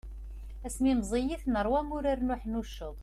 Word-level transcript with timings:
Asmi 0.67 0.87
i 0.91 0.95
meẓẓiyit, 0.99 1.43
nerwa 1.53 1.79
urar 1.97 2.19
n 2.21 2.33
uḥnucceḍ. 2.35 2.95